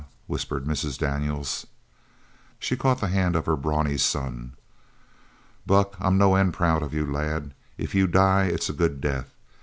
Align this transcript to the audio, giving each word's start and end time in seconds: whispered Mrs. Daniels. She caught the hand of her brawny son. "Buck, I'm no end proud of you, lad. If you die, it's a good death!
whispered 0.25 0.65
Mrs. 0.65 0.97
Daniels. 0.97 1.67
She 2.57 2.75
caught 2.75 2.99
the 3.01 3.07
hand 3.09 3.35
of 3.35 3.45
her 3.45 3.55
brawny 3.55 3.97
son. 3.99 4.53
"Buck, 5.67 5.95
I'm 5.99 6.17
no 6.17 6.33
end 6.33 6.55
proud 6.55 6.81
of 6.81 6.91
you, 6.91 7.05
lad. 7.05 7.53
If 7.77 7.93
you 7.93 8.07
die, 8.07 8.45
it's 8.45 8.67
a 8.67 8.73
good 8.73 8.99
death! 8.99 9.31